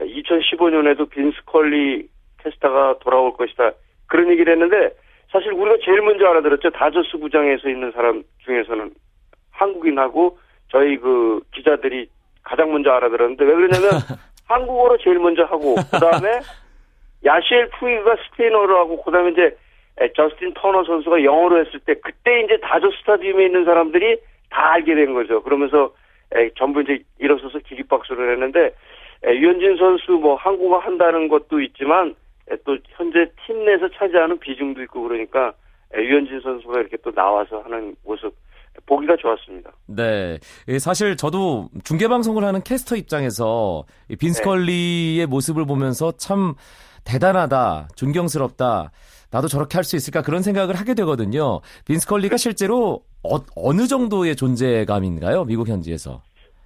2015년에도 0.00 1.08
빈 1.08 1.44
스컬리 1.46 2.08
캐스터가 2.42 2.98
돌아올 2.98 3.34
것이다. 3.34 3.72
그런 4.06 4.30
얘기를 4.30 4.52
했는데 4.52 4.90
사실 5.32 5.52
우리가 5.52 5.78
제일 5.82 6.02
먼저 6.02 6.26
알아들었죠. 6.28 6.70
다저스 6.70 7.16
구장에서 7.18 7.68
있는 7.68 7.90
사람 7.92 8.22
중에서는 8.44 8.90
한국인하고 9.50 10.38
저희 10.68 10.98
그 10.98 11.40
기자들이 11.54 12.08
가장 12.42 12.70
먼저 12.70 12.90
알아들었는데 12.92 13.44
왜 13.44 13.54
그러냐면 13.54 13.90
한국어로 14.46 14.98
제일 14.98 15.18
먼저 15.18 15.44
하고 15.44 15.74
그다음에 15.90 16.40
야시엘 17.24 17.70
푸이가 17.70 18.16
스페인어로 18.16 18.78
하고 18.78 19.02
그다음에 19.02 19.30
이제 19.30 19.56
저스틴 20.16 20.52
터너 20.54 20.84
선수가 20.84 21.24
영어로 21.24 21.64
했을 21.64 21.80
때 21.80 21.94
그때 21.94 22.42
이제 22.42 22.58
다저스 22.58 22.98
스타디움에 23.00 23.46
있는 23.46 23.64
사람들이 23.64 24.18
다 24.50 24.72
알게 24.72 24.94
된 24.94 25.14
거죠. 25.14 25.42
그러면서 25.42 25.94
전부 26.56 26.82
이제 26.82 27.02
일어서서 27.18 27.60
기립박수를 27.60 28.32
했는데 28.32 28.74
유현진 29.24 29.76
선수 29.76 30.12
뭐 30.12 30.34
한국어 30.34 30.78
한다는 30.78 31.28
것도 31.28 31.60
있지만 31.60 32.14
또 32.64 32.76
현재 32.96 33.30
팀 33.46 33.64
내에서 33.64 33.88
차지하는 33.96 34.38
비중도 34.38 34.82
있고 34.82 35.02
그러니까 35.02 35.52
유현진 35.94 36.40
선수가 36.40 36.80
이렇게 36.80 36.96
또 37.04 37.12
나와서 37.12 37.60
하는 37.60 37.94
모습 38.04 38.34
보기가 38.86 39.16
좋았습니다. 39.16 39.70
네. 39.86 40.38
사실 40.80 41.16
저도 41.16 41.68
중계방송을 41.84 42.42
하는 42.44 42.62
캐스터 42.62 42.96
입장에서 42.96 43.84
빈스컬리의 44.18 45.18
네. 45.18 45.26
모습을 45.26 45.66
보면서 45.66 46.12
참 46.12 46.54
대단하다, 47.04 47.88
존경스럽다. 47.96 48.90
나도 49.30 49.48
저렇게 49.48 49.76
할 49.76 49.84
수 49.84 49.96
있을까 49.96 50.22
그런 50.22 50.42
생각을 50.42 50.74
하게 50.74 50.94
되거든요. 50.94 51.60
빈 51.86 52.06
스컬리가 52.06 52.36
실제로 52.36 53.02
어, 53.22 53.72
느 53.72 53.86
정도의 53.86 54.36
존재감인가요? 54.36 55.44
미국 55.44 55.68
현지에서. 55.68 56.22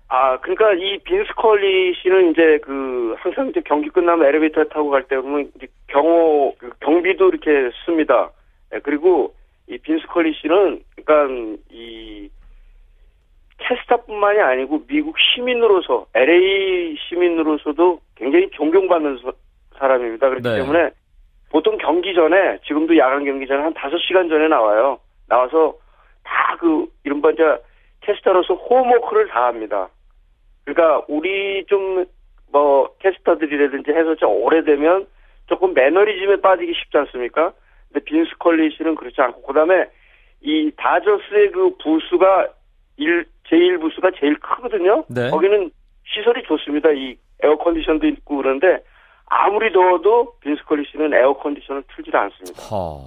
아, 0.09 0.39
그러니까 0.39 0.73
이 0.75 0.99
빈 0.99 1.35
스컬리 1.35 1.95
씨는 1.95 2.31
이제 2.31 2.59
그 2.63 3.17
항상 3.19 3.49
이제 3.49 3.61
경기 3.65 3.89
끝나면 3.89 4.27
엘리베이터 4.27 4.65
타고 4.65 4.91
갈 4.91 5.03
때 5.09 5.17
보면 5.17 5.51
이제 5.57 5.67
경호 5.89 6.55
그 6.59 6.71
경비도 6.81 7.29
이렇게 7.29 7.71
씁니다. 7.85 8.31
네, 8.71 8.79
그리고 8.81 9.35
이 9.69 9.79
빈 9.78 10.07
스컬리 10.07 10.33
씨는 10.35 10.83
그러니까 10.97 11.61
이 11.71 12.31
캐스터뿐만이 13.59 14.39
아니고 14.39 14.87
미국 14.87 15.17
시민으로서 15.19 16.07
LA 16.15 16.97
시민으로서도 17.09 18.01
굉장히 18.15 18.49
존경받는 18.51 19.19
사람입니다. 19.79 20.29
그렇기 20.29 20.49
네. 20.49 20.57
때문에 20.59 20.91
보통 21.51 21.79
경기 21.79 22.15
전에 22.15 22.59
지금도 22.67 22.97
야간 22.99 23.25
경기 23.25 23.47
전에 23.47 23.63
한 23.63 23.75
5시간 23.75 24.29
전에 24.29 24.47
나와요. 24.49 24.99
나와서 25.29 25.75
다 26.23 26.57
그 26.59 26.87
이른바 27.05 27.31
이제 27.31 27.43
캐스터로서 28.01 28.55
homework를 28.55 29.28
다 29.29 29.47
합니다. 29.47 29.89
그러니까 30.66 31.04
우리 31.08 31.64
좀 31.66 32.06
뭐 32.56 32.88
캐스터들이라든지 32.99 33.90
해서 33.90 34.14
좀 34.16 34.30
오래되면 34.30 35.06
조금 35.46 35.75
매너리즘에 35.75 36.40
빠지기 36.40 36.73
쉽지 36.75 36.96
않습니까? 36.99 37.52
근데 37.88 38.04
빈 38.05 38.31
스컬리 38.38 38.75
씨는 38.76 38.94
그렇지 38.94 39.20
않고 39.20 39.42
그다음에 39.42 39.88
이 40.40 40.70
다저스의 40.76 41.52
그 41.52 41.76
부스가 41.83 42.49
1 42.96 43.26
제1 43.49 43.80
부스가 43.81 44.11
제일 44.18 44.38
크거든요. 44.40 45.04
네. 45.08 45.30
거기는 45.30 45.70
시설이 46.04 46.42
좋습니다. 46.44 46.90
이 46.90 47.16
air 47.43 47.57
condition도 47.59 48.07
있고 48.08 48.38
그런데 48.38 48.82
아무리 49.26 49.70
더워도 49.73 50.38
빈 50.40 50.64
스컬리 50.64 50.85
씨는 50.90 51.12
air 51.12 51.35
condition을 51.35 51.85
틀지 51.94 52.11
않습니다. 52.12 52.62
허... 52.62 53.02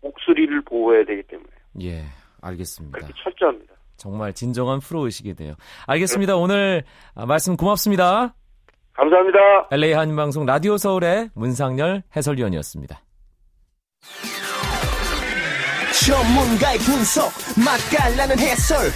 목소리를 0.00 0.62
보호해야 0.62 1.04
되기 1.04 1.22
때문에. 1.24 1.50
예, 1.82 2.04
알겠습니다. 2.40 2.96
그렇게 2.96 3.12
철저합니다. 3.22 3.74
정말 3.96 4.32
진정한 4.32 4.80
프로의식이네요. 4.80 5.54
알겠습니다. 5.86 6.34
네. 6.34 6.38
오늘 6.38 6.84
말씀 7.26 7.56
고맙습니다. 7.56 8.34
감사합니다. 8.94 9.68
LA 9.70 9.92
한방송 9.92 10.46
라디오 10.46 10.76
서울의 10.76 11.30
문상열 11.34 12.02
해설위원이었습니다. 12.16 13.00
전문가의 16.06 16.78
분석. 16.78 17.32
맛깔나는 17.56 18.38
해설. 18.38 18.92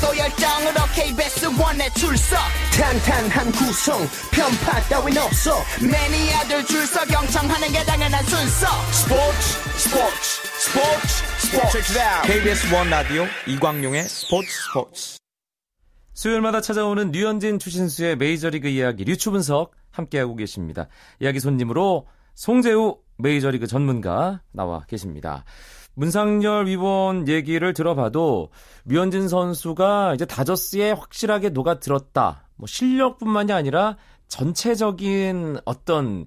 또 0.00 0.16
열정으로 0.16 0.80
KBS 0.94 1.46
원에 1.60 1.90
출석. 1.90 2.38
탄탄한 2.72 3.52
구성. 3.52 4.00
편파 4.32 4.80
따윈 4.88 5.18
없어. 5.18 5.58
매니아들 5.82 6.64
줄서 6.64 7.04
경청하는 7.04 7.68
게 7.68 7.84
당연한 7.84 8.24
순서. 8.24 8.66
스포츠 8.92 9.40
스포츠 9.76 10.22
스포츠 10.56 11.76
스포츠. 11.76 11.78
KBS 12.26 12.74
원 12.74 12.88
라디오 12.88 13.26
이광용의 13.46 14.04
스포츠 14.04 14.48
스포츠. 14.50 15.18
수요일마다 16.14 16.62
찾아오는 16.62 17.12
류현진 17.12 17.58
추신수의 17.58 18.16
메이저리그 18.16 18.68
이야기 18.68 19.04
류추 19.04 19.32
분석 19.32 19.72
함께하고 19.90 20.34
계십니다. 20.34 20.88
이야기 21.20 21.40
손님으로 21.40 22.08
송재우 22.34 22.96
메이저리그 23.18 23.66
전문가 23.66 24.40
나와 24.52 24.84
계십니다. 24.86 25.44
문상열 25.98 26.66
위원 26.68 27.26
얘기를 27.26 27.72
들어봐도 27.72 28.50
류현진 28.84 29.28
선수가 29.28 30.14
이제 30.14 30.24
다저스에 30.24 30.92
확실하게 30.92 31.48
녹아들었다. 31.48 32.46
뭐 32.54 32.68
실력뿐만이 32.68 33.52
아니라 33.52 33.96
전체적인 34.28 35.58
어떤 35.64 36.26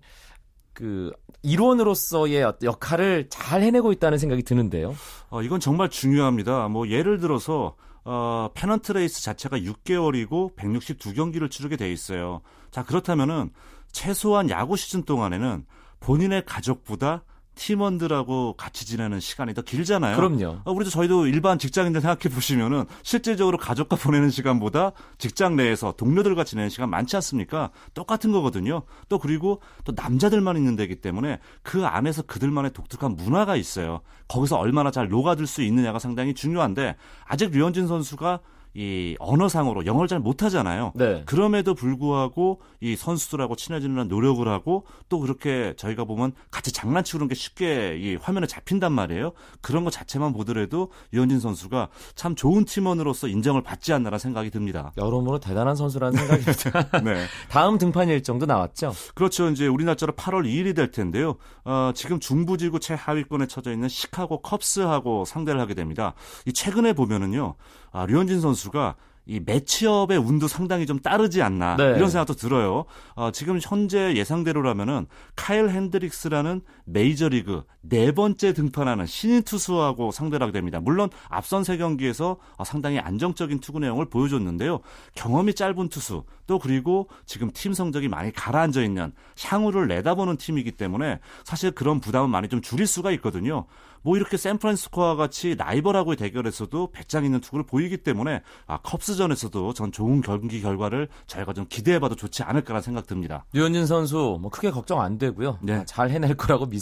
그 0.74 1.12
일원으로서의 1.44 2.54
역할을 2.64 3.30
잘 3.30 3.62
해내고 3.62 3.94
있다는 3.94 4.18
생각이 4.18 4.44
드는데요. 4.44 4.94
어, 5.30 5.42
이건 5.42 5.62
정말 5.62 5.90
중요합니다. 5.90 6.68
뭐 6.68 6.90
예를 6.90 7.22
들어서 7.22 7.76
어, 8.04 8.50
페넌트 8.54 8.92
레이스 8.92 9.24
자체가 9.24 9.60
6개월이고 9.60 10.58
162경기를 10.58 11.50
치르게 11.50 11.78
돼 11.78 11.90
있어요. 11.94 12.42
자, 12.72 12.84
그렇다면은 12.84 13.52
최소한 13.94 14.50
야구 14.50 14.76
시즌 14.76 15.04
동안에는 15.04 15.66
본인의 16.02 16.44
가족보다 16.46 17.24
팀원들하고 17.62 18.56
같이 18.58 18.88
지내는 18.88 19.20
시간이 19.20 19.54
더 19.54 19.62
길잖아요. 19.62 20.16
그럼요. 20.16 20.62
어, 20.66 20.72
우리도 20.72 20.90
저희도 20.90 21.28
일반 21.28 21.60
직장인들 21.60 22.02
생각해 22.02 22.34
보시면은 22.34 22.86
실질적으로 23.04 23.60
가족과 23.60 23.98
보내는 23.98 24.32
시간보다 24.32 24.94
직장 25.20 25.56
내에서 25.56 25.94
동료들과 25.96 26.44
지내는 26.44 26.70
시간 26.70 26.90
많지 26.90 27.16
않습니까? 27.18 27.70
똑같은 27.94 28.32
거거든요. 28.32 28.82
또 29.10 29.20
그리고 29.20 29.62
또 29.84 29.94
남자들만 29.96 30.58
있는 30.58 30.76
데기 30.76 30.96
때문에 30.96 31.40
그 31.62 31.86
안에서 31.86 32.24
그들만의 32.24 32.74
독특한 32.74 33.16
문화가 33.16 33.56
있어요. 33.56 34.02
거기서 34.28 34.58
얼마나 34.58 34.90
잘 34.90 35.10
녹아들 35.10 35.46
수 35.46 35.62
있느냐가 35.62 36.00
상당히 36.00 36.34
중요한데 36.34 36.96
아직 37.26 37.52
류현진 37.52 37.88
선수가 37.88 38.40
이 38.74 39.16
언어상으로 39.20 39.86
영어를 39.86 40.08
잘 40.08 40.20
못하잖아요. 40.20 40.94
네. 40.96 41.24
그럼에도 41.26 41.74
불구하고 41.74 42.62
이 42.80 42.96
선수들하고 42.96 43.56
친해지는 43.56 44.08
노력을 44.08 44.48
하고 44.48 44.86
또 45.10 45.20
그렇게 45.20 45.74
저희가 45.78 46.06
보면 46.06 46.32
같이 46.52 46.72
장난치고 46.72 47.20
그런 47.20 47.28
게 47.30 47.36
쉽게 47.36 47.98
이 48.00 48.16
화면에 48.16 48.48
잡힌단 48.48 48.94
말이에요. 48.94 49.34
그런 49.62 49.84
것 49.84 49.92
자체만 49.92 50.34
보더라도 50.34 50.90
유현진 51.14 51.40
선수가 51.40 51.90
참 52.16 52.36
좋은 52.36 52.66
팀원으로서 52.66 53.28
인정을 53.28 53.62
받지 53.62 53.92
않나라는 53.94 54.20
생각이 54.20 54.50
듭니다. 54.50 54.94
여러모로 54.98 55.40
대단한 55.40 55.76
선수라는 55.76 56.18
생각이 56.18 56.44
듭니다. 56.44 57.00
네. 57.04 57.26
다음 57.50 57.78
등판 57.78 58.08
일정도 58.08 58.46
나왔죠. 58.46 58.94
그렇죠. 59.14 59.50
이제 59.50 59.68
우리 59.68 59.84
날짜로 59.84 60.14
8월 60.14 60.46
2일이 60.46 60.76
될 60.76 60.92
텐데요. 60.92 61.36
어, 61.66 61.92
지금 61.94 62.20
중부지구 62.20 62.80
최하위권에 62.80 63.48
처져 63.48 63.72
있는 63.72 63.90
시카고 63.90 64.42
컵스하고 64.42 65.26
상대를 65.26 65.60
하게 65.60 65.74
됩니다. 65.74 66.14
이 66.46 66.54
최근에 66.54 66.94
보면은요. 66.94 67.56
아, 67.92 68.06
류현진 68.06 68.42
선수가 68.42 68.96
이 69.28 69.40
매치업의 69.46 70.18
운도 70.18 70.48
상당히 70.48 70.86
좀 70.86 71.00
따르지 71.00 71.42
않나 71.42 71.76
네. 71.78 71.94
이런 71.96 72.10
생각도 72.10 72.34
들어요. 72.34 72.86
어, 73.14 73.32
지금 73.32 73.60
현재 73.62 74.16
예상대로라면은 74.16 75.06
카일 75.36 75.70
핸드릭스라는 75.70 76.62
메이저리그 76.92 77.64
네 77.82 78.12
번째 78.12 78.54
등판하는 78.54 79.06
신인 79.06 79.44
투수하고 79.44 80.12
상대를 80.12 80.44
하게 80.46 80.54
됩니다. 80.54 80.80
물론 80.80 81.10
앞선 81.30 81.64
세 81.64 81.78
경기에서 81.78 82.38
어, 82.58 82.64
상당히 82.64 83.00
안정적인 83.00 83.60
투구 83.60 83.80
내용을 83.80 84.06
보여줬는데요. 84.06 84.80
경험이 85.16 85.54
짧은 85.54 85.90
투수 85.90 86.24
또 86.48 86.60
그리고 86.60 87.08
지금 87.26 87.50
팀 87.54 87.74
성적이 87.74 88.08
많이 88.08 88.32
가라앉아 88.32 88.82
있는 88.82 89.14
향후를 89.42 89.88
내다보는 89.88 90.38
팀이기 90.38 90.74
때문에 90.74 91.20
사실 91.44 91.72
그런 91.72 92.00
부담은 92.00 92.30
많이 92.30 92.48
좀 92.50 92.62
줄일 92.62 92.88
수가 92.88 93.12
있거든요. 93.12 93.66
뭐 94.04 94.18
이렇게 94.18 94.36
샌프란시스코와 94.36 95.16
같이 95.16 95.56
라이벌하고의 95.56 96.18
대결에서도 96.18 96.92
배짱 96.92 97.24
있는 97.24 97.40
투구를 97.40 97.66
보이기 97.66 97.98
때문에 97.98 98.42
아, 98.66 98.78
컵스전에서도 98.78 99.74
전 99.74 99.92
좋은 99.92 100.22
경기 100.22 100.62
결과를 100.62 101.08
저희가 101.28 101.54
좀 101.54 101.66
기대해봐도 101.70 102.16
좋지 102.16 102.44
않을까라는 102.44 102.82
생각 102.82 103.08
듭니다. 103.08 103.46
류현진 103.54 103.86
선수 103.86 104.40
뭐 104.42 104.50
크게 104.50 104.72
걱정 104.72 105.02
안 105.02 105.18
되고요. 105.18 105.60
네. 105.62 105.84
잘 105.86 106.10
해낼 106.10 106.36
거라고 106.36 106.66
믿습니다. 106.66 106.81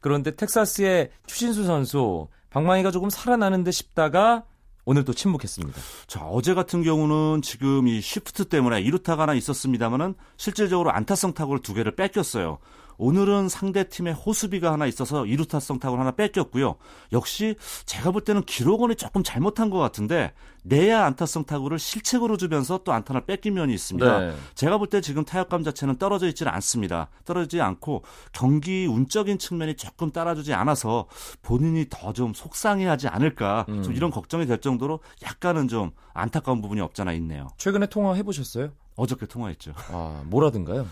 그런데 0.00 0.34
텍사스의 0.34 1.10
추신수 1.26 1.64
선수 1.64 2.28
방망이가 2.50 2.90
조금 2.90 3.10
살아나는 3.10 3.64
데 3.64 3.70
싶다가 3.70 4.44
오늘 4.86 5.04
또 5.04 5.12
침묵했습니다. 5.12 5.78
자, 6.06 6.24
어제 6.26 6.54
같은 6.54 6.82
경우는 6.82 7.42
지금 7.42 7.88
이 7.88 8.00
쉬프트 8.00 8.46
때문에 8.46 8.80
이루타가 8.80 9.24
하나 9.24 9.34
있었습니다만은 9.34 10.14
실질적으로 10.36 10.92
안타성 10.92 11.34
타구를 11.34 11.60
두 11.60 11.74
개를 11.74 11.96
뺏겼어요. 11.96 12.58
오늘은 12.98 13.48
상대 13.48 13.88
팀의 13.88 14.14
호수비가 14.14 14.72
하나 14.72 14.86
있어서 14.86 15.22
2루타성 15.24 15.80
타구를 15.80 16.00
하나 16.00 16.10
뺏겼고요. 16.12 16.76
역시 17.12 17.56
제가 17.84 18.10
볼 18.10 18.22
때는 18.22 18.42
기록원이 18.42 18.96
조금 18.96 19.22
잘못한 19.22 19.70
것 19.70 19.78
같은데 19.78 20.32
내야 20.62 21.04
안타성 21.04 21.44
타구를 21.44 21.78
실책으로 21.78 22.36
주면서 22.36 22.80
또 22.82 22.92
안타를 22.92 23.24
뺏긴 23.26 23.54
면이 23.54 23.72
있습니다. 23.74 24.18
네. 24.18 24.34
제가 24.54 24.78
볼 24.78 24.86
때 24.88 25.00
지금 25.00 25.24
타격감 25.24 25.62
자체는 25.62 25.96
떨어져 25.98 26.26
있지는 26.28 26.50
않습니다. 26.52 27.08
떨어지지 27.24 27.60
않고 27.60 28.02
경기 28.32 28.86
운적인 28.86 29.38
측면이 29.38 29.76
조금 29.76 30.10
따라주지 30.10 30.54
않아서 30.54 31.06
본인이 31.42 31.86
더 31.90 32.12
좀 32.16 32.32
속상해하지 32.32 33.08
않을까 33.08 33.66
음. 33.68 33.82
좀 33.82 33.92
이런 33.92 34.10
걱정이 34.10 34.46
될 34.46 34.58
정도로 34.60 35.00
약간은 35.22 35.68
좀 35.68 35.90
안타까운 36.14 36.62
부분이 36.62 36.80
없잖아 36.80 37.12
있네요. 37.14 37.48
최근에 37.58 37.86
통화해 37.88 38.22
보셨어요? 38.22 38.70
어저께 38.96 39.26
통화했죠. 39.26 39.72
아 39.92 40.22
뭐라든가요? 40.24 40.86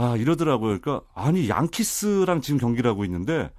아, 0.00 0.16
이러더라고요. 0.16 0.80
그러니까, 0.80 1.06
아니, 1.14 1.48
양키스랑 1.50 2.40
지금 2.40 2.58
경기를 2.58 2.90
하고 2.90 3.04
있는데, 3.04 3.50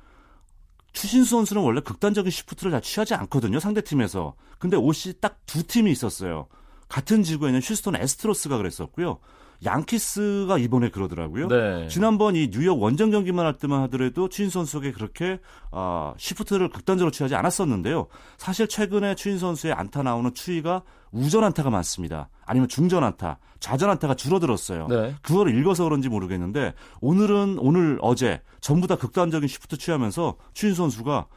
추신수 0.93 1.29
선수는 1.29 1.61
원래 1.61 1.81
극단적인 1.81 2.31
시프트를 2.31 2.71
잘 2.71 2.81
취하지 2.81 3.13
않거든요, 3.13 3.59
상대 3.59 3.81
팀에서. 3.81 4.33
근데 4.57 4.75
옷이 4.75 5.13
딱 5.21 5.37
두 5.45 5.63
팀이 5.67 5.91
있었어요. 5.91 6.47
같은 6.87 7.23
지구에는 7.23 7.59
휴스턴 7.61 7.95
에스트로스가 7.95 8.57
그랬었고요. 8.57 9.19
양키스가 9.63 10.57
이번에 10.57 10.89
그러더라고요. 10.89 11.47
네. 11.47 11.87
지난번 11.87 12.35
이 12.35 12.49
뉴욕 12.49 12.81
원정 12.81 13.11
경기만 13.11 13.45
할 13.45 13.57
때만 13.57 13.81
하더라도 13.83 14.27
추신수 14.27 14.49
선수에게 14.49 14.91
그렇게 14.91 15.39
어, 15.71 16.13
시프트를 16.17 16.69
극단적으로 16.69 17.11
취하지 17.11 17.35
않았었는데요. 17.35 18.07
사실 18.37 18.67
최근에 18.67 19.15
추신수 19.15 19.37
선수의 19.37 19.73
안타 19.73 20.01
나오는 20.03 20.33
추이가 20.33 20.81
우전 21.11 21.43
안타가 21.43 21.69
많습니다. 21.69 22.29
아니면 22.45 22.67
중전 22.69 23.03
안타, 23.03 23.37
좌전 23.59 23.89
안타가 23.89 24.15
줄어들었어요. 24.15 24.87
네. 24.87 25.15
그걸 25.21 25.55
읽어서 25.55 25.83
그런지 25.83 26.09
모르겠는데 26.09 26.73
오늘은 27.01 27.57
오늘 27.59 27.99
어제 28.01 28.41
전부 28.61 28.87
다 28.87 28.95
극단적인 28.95 29.47
시프트 29.47 29.77
취하면서 29.77 30.37
추신수 30.53 30.73
선수가 30.73 31.27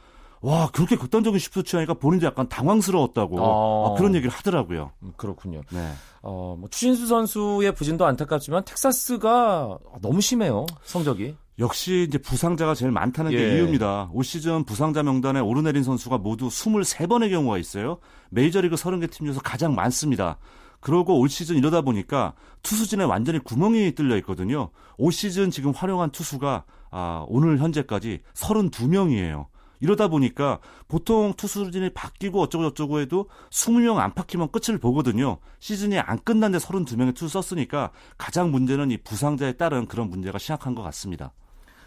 와 0.41 0.69
그렇게 0.71 0.95
극단적인 0.95 1.39
시프트 1.39 1.63
취하니까 1.63 1.95
본인도 1.95 2.25
약간 2.25 2.47
당황스러웠다고 2.47 3.39
아. 3.39 3.89
아, 3.89 3.93
그런 3.97 4.15
얘기를 4.15 4.31
하더라고요. 4.31 4.91
음, 5.03 5.13
그렇군요. 5.17 5.61
네. 5.71 5.91
어, 6.21 6.55
뭐 6.59 6.69
추신수 6.69 7.07
선수의 7.07 7.73
부진도 7.73 8.05
안타깝지만 8.05 8.65
텍사스가 8.65 9.77
너무 10.01 10.21
심해요. 10.21 10.65
성적이. 10.83 11.35
역시 11.57 12.05
이제 12.07 12.17
부상자가 12.17 12.75
제일 12.75 12.91
많다는 12.91 13.31
게 13.31 13.37
예. 13.37 13.55
이유입니다. 13.55 14.09
올 14.13 14.23
시즌 14.23 14.65
부상자 14.65 15.03
명단에 15.03 15.39
오르내린 15.39 15.83
선수가 15.83 16.17
모두 16.17 16.49
23번의 16.49 17.29
경우가 17.29 17.57
있어요. 17.57 17.99
메이저리그 18.29 18.75
30개 18.75 19.09
팀 19.09 19.25
중에서 19.27 19.39
가장 19.41 19.73
많습니다. 19.73 20.37
그러고 20.81 21.19
올 21.19 21.29
시즌 21.29 21.55
이러다 21.55 21.81
보니까 21.81 22.33
투수진에 22.61 23.05
완전히 23.05 23.39
구멍이 23.39 23.93
뚫려 23.93 24.17
있거든요. 24.17 24.69
올 24.97 25.11
시즌 25.11 25.49
지금 25.49 25.71
활용한 25.71 26.11
투수가 26.11 26.65
아, 26.91 27.25
오늘 27.27 27.57
현재까지 27.59 28.21
32명이에요. 28.33 29.47
이러다 29.85 30.07
보니까 30.07 30.59
보통 30.87 31.33
투수진이 31.37 31.91
바뀌고 31.91 32.41
어쩌고저쩌고 32.41 33.01
해도 33.01 33.29
20명 33.51 33.97
안팎이면 33.97 34.49
끝을 34.51 34.79
보거든요. 34.79 35.37
시즌이 35.59 35.99
안 35.99 36.17
끝났는데 36.23 36.65
32명의 36.65 37.13
투수 37.13 37.29
썼으니까 37.39 37.91
가장 38.17 38.49
문제는 38.49 38.89
이 38.89 38.97
부상자에 38.97 39.53
따른 39.53 39.85
그런 39.85 40.09
문제가 40.09 40.39
심각한 40.39 40.73
것 40.73 40.81
같습니다. 40.81 41.33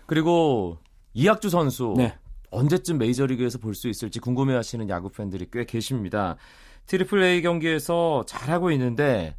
그리고 0.07 0.79
이학주 1.13 1.51
선수 1.51 1.95
네. 1.97 2.15
언제쯤 2.51 2.99
메이저리그에서 2.99 3.59
볼 3.59 3.75
수 3.75 3.89
있을지 3.89 4.21
궁금해하시는 4.21 4.89
야구 4.89 5.11
팬들이 5.11 5.49
꽤 5.53 5.65
계십니다. 5.65 6.37
트리플 6.87 7.21
A 7.23 7.43
경기에서 7.43 8.25
잘하고 8.29 8.71
있는데 8.71 9.37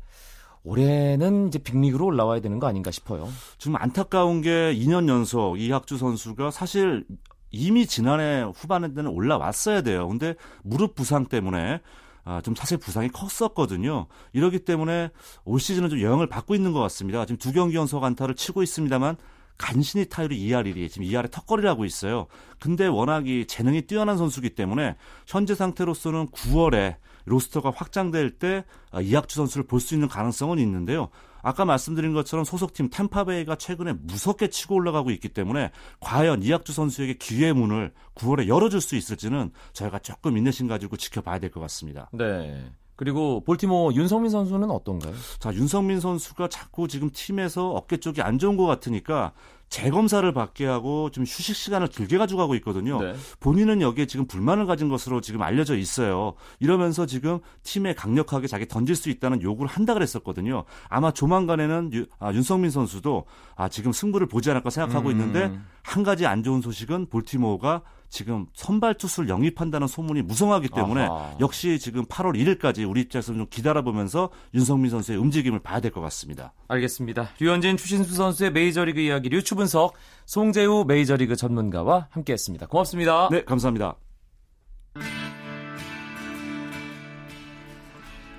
올해는 0.64 1.48
이제 1.48 1.60
빅리그로 1.60 2.08
올라와야 2.08 2.42
되는 2.42 2.60
거 2.60 2.68
아닌가 2.68 2.92
싶어요. 2.92 3.30
좀 3.58 3.78
안타까운 3.78 4.42
게 4.42 4.74
2년 4.76 5.08
연속 5.08 5.60
이학주 5.60 5.98
선수가 5.98 6.52
사실 6.52 7.06
이미 7.52 7.86
지난해 7.86 8.44
후반에는 8.56 9.08
올라왔어야 9.08 9.82
돼요. 9.82 10.08
근데 10.08 10.36
무릎 10.64 10.96
부상 10.96 11.26
때문에 11.26 11.82
아, 12.26 12.42
좀 12.42 12.54
사실 12.54 12.78
부상이 12.78 13.10
컸었거든요. 13.10 14.08
이러기 14.34 14.60
때문에 14.60 15.10
올 15.46 15.60
시즌은 15.60 15.90
좀 15.90 16.02
영향을 16.02 16.28
받고 16.28 16.54
있는 16.54 16.74
것 16.74 16.80
같습니다. 16.82 17.26
지금 17.26 17.38
두 17.38 17.52
경기 17.52 17.76
연속 17.76 18.04
안타를 18.04 18.36
치고 18.36 18.62
있습니다만 18.62 19.18
간신히 19.58 20.06
타율이 20.06 20.40
2할 20.48 20.74
1이 20.74 20.90
지금 20.90 21.08
2할에 21.08 21.32
턱걸이라고 21.32 21.86
있어요. 21.86 22.28
근데 22.60 22.88
워낙 22.88 23.28
이 23.28 23.46
재능이 23.46 23.84
뛰어난 23.84 24.18
선수기 24.18 24.52
때문에 24.52 24.96
현재 25.28 25.56
상태로서는 25.56 26.28
9월에 26.28 26.96
로스터가 27.30 27.72
확장될 27.76 28.32
때 28.40 28.66
아, 28.92 29.02
이학주 29.02 29.36
선수를 29.36 29.66
볼 29.66 29.80
수 29.80 29.94
있는 29.94 30.08
가능성은 30.08 30.60
있는데요. 30.60 31.10
아까 31.42 31.64
말씀드린 31.64 32.14
것처럼 32.14 32.44
소속팀 32.44 32.90
템파베이가 32.90 33.56
최근에 33.56 33.94
무섭게 34.02 34.50
치고 34.50 34.76
올라가고 34.76 35.10
있기 35.12 35.30
때문에 35.30 35.72
과연 36.02 36.44
이학주 36.44 36.74
선수에게 36.74 37.14
기회 37.14 37.54
문을 37.54 37.94
9월에 38.16 38.48
열어줄 38.48 38.82
수 38.82 38.96
있을지는 38.98 39.52
저희가 39.74 40.00
조금 40.00 40.36
인내심 40.36 40.68
가지고 40.68 40.98
지켜봐야 40.98 41.40
될 41.40 41.50
것 41.50 41.62
같습니다. 41.62 42.10
네. 42.12 42.70
그리고 42.98 43.42
볼티모 43.46 43.94
윤성민 43.94 44.30
선수는 44.30 44.70
어떤가요? 44.70 45.14
자, 45.40 45.54
윤성민 45.54 46.02
선수가 46.02 46.50
자꾸 46.50 46.90
지금 46.90 47.10
팀에서 47.14 47.70
어깨 47.70 47.96
쪽이 47.96 48.22
안 48.22 48.38
좋은 48.38 48.58
것 48.58 48.66
같으니까 48.66 49.32
재검사를 49.70 50.30
받게 50.34 50.66
하고 50.66 51.10
좀 51.12 51.24
휴식 51.24 51.56
시간을 51.56 51.88
길게 51.88 52.18
가져가고 52.18 52.56
있거든요. 52.56 53.00
네. 53.02 53.16
본인은 53.40 53.82
여기에 53.82 54.08
지금 54.08 54.26
불만을 54.28 54.66
가진 54.66 54.90
것으로 54.90 55.22
지금 55.22 55.42
알려져 55.44 55.78
있어요. 55.78 56.34
이러면서 56.60 57.06
지금 57.06 57.40
팀에 57.64 57.94
강력하게 57.94 58.48
자기 58.48 58.68
던질 58.68 58.96
수 58.96 59.10
있다는 59.10 59.42
요구를 59.42 59.70
한다 59.70 59.94
그랬었거든요. 59.94 60.66
아마 60.90 61.12
조만간에는 61.12 61.92
유- 61.94 62.06
아, 62.20 62.34
윤성민 62.34 62.72
선수도 62.72 63.26
아, 63.56 63.70
지금 63.70 63.92
승부를 63.92 64.28
보지 64.28 64.50
않을까 64.50 64.70
생각하고 64.70 65.10
음. 65.10 65.12
있는데 65.12 65.58
한 65.84 66.04
가지 66.04 66.26
안 66.26 66.44
좋은 66.44 66.62
소식은 66.62 67.08
볼티모어가 67.10 67.84
지금 68.10 68.48
선발 68.56 68.96
투수를 68.96 69.30
영입한다는 69.30 69.88
소문이 69.88 70.24
무성하기 70.24 70.70
때문에 70.70 71.04
아하. 71.04 71.36
역시 71.40 71.78
지금 71.80 72.06
8월 72.06 72.34
1일까지 72.36 72.90
우리 72.90 73.02
입장에서 73.02 73.34
좀 73.34 73.46
기다려보면서 73.50 74.30
윤성민 74.54 74.90
선수의 74.90 75.18
움직임을 75.20 75.60
봐야 75.60 75.80
될 75.80 75.92
것 75.92 76.02
같습니다. 76.02 76.54
알겠습니다. 76.68 77.30
류현진 77.40 77.78
추신수 77.78 78.14
선수의 78.16 78.52
메이저리그 78.52 79.00
이야기 79.00 79.30
류추 79.30 79.56
분석 79.56 79.94
송재우 80.26 80.86
메이저리그 80.88 81.36
전문가와 81.36 82.08
함께했습니다. 82.12 82.68
고맙습니다. 82.68 83.30
네, 83.32 83.44
감사합니다. 83.44 83.96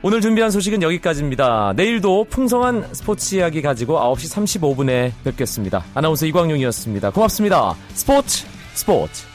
오늘 0.03 0.21
준비한 0.23 0.51
소식은 0.51 0.83
여기까지입니다. 0.83 1.75
내일도 1.77 2.25
풍성한 2.25 2.95
스포츠 2.95 3.35
이야기 3.35 3.61
가지고 3.61 3.99
9시 3.99 4.35
35분에 4.61 5.13
뵙겠습니다. 5.25 5.85
아나운서 5.95 6.25
이광용이었습니다. 6.27 7.11
고맙습니다. 7.11 7.75
스포츠 7.93 8.47
스포츠 8.73 9.30